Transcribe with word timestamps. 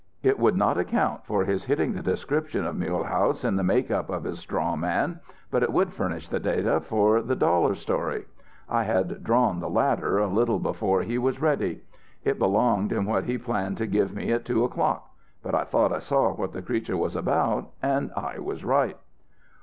It 0.23 0.39
would 0.39 0.55
not 0.57 0.79
account 0.79 1.27
for 1.27 1.45
his 1.45 1.65
hitting 1.65 1.93
the 1.93 2.01
description 2.01 2.65
of 2.65 2.75
Mulehaus 2.75 3.43
in 3.43 3.55
the 3.55 3.61
make 3.61 3.91
up 3.91 4.09
of 4.09 4.23
his 4.23 4.39
straw 4.39 4.75
man, 4.75 5.19
but 5.51 5.61
it 5.61 5.71
would 5.71 5.93
furnish 5.93 6.27
the 6.27 6.39
data 6.39 6.79
for 6.79 7.21
the 7.21 7.35
dollar 7.35 7.75
story. 7.75 8.25
I 8.67 8.81
had 8.83 9.23
drawn 9.23 9.59
the 9.59 9.69
latter 9.69 10.17
a 10.17 10.25
little 10.25 10.57
before 10.57 11.03
he 11.03 11.19
was 11.19 11.39
ready. 11.39 11.83
It 12.23 12.39
belonged 12.39 12.91
in 12.91 13.05
what 13.05 13.25
he 13.25 13.37
planned 13.37 13.77
to 13.77 13.85
give 13.85 14.11
me 14.11 14.31
at 14.31 14.43
two 14.43 14.63
o'clock. 14.63 15.11
But 15.43 15.53
I 15.53 15.65
thought 15.65 15.93
I 15.93 15.99
saw 15.99 16.33
what 16.33 16.53
the 16.53 16.63
creature 16.63 16.97
was 16.97 17.15
about. 17.15 17.69
And 17.83 18.11
I 18.17 18.39
was 18.39 18.65
right." 18.65 18.97